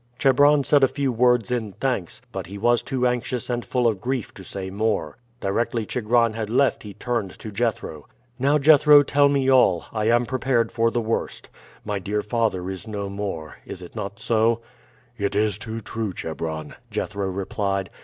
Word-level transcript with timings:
Chebron 0.17 0.63
said 0.63 0.83
a 0.83 0.87
few 0.87 1.11
words 1.11 1.51
in 1.51 1.73
thanks, 1.73 2.23
but 2.31 2.47
he 2.47 2.57
was 2.57 2.81
too 2.81 3.05
anxious 3.05 3.51
and 3.51 3.63
full 3.63 3.85
of 3.87 4.01
grief 4.01 4.33
to 4.33 4.43
say 4.43 4.71
more. 4.71 5.19
Directly 5.39 5.85
Chigron 5.85 6.33
had 6.33 6.49
left 6.49 6.81
he 6.81 6.95
turned 6.95 7.37
to 7.37 7.51
Jethro. 7.51 8.07
"Now, 8.39 8.57
Jethro, 8.57 9.03
tell 9.03 9.29
me 9.29 9.47
all; 9.51 9.85
I 9.93 10.05
am 10.05 10.25
prepared 10.25 10.71
for 10.71 10.89
the 10.89 11.01
worst. 11.01 11.49
My 11.85 11.99
dear 11.99 12.23
father 12.23 12.67
is 12.71 12.87
no 12.87 13.09
more. 13.09 13.57
Is 13.63 13.83
it 13.83 13.95
not 13.95 14.19
so?" 14.19 14.61
"It 15.19 15.35
is 15.35 15.59
too 15.59 15.81
true, 15.81 16.13
Chebron," 16.13 16.73
Jethro 16.89 17.27
replied. 17.27 17.91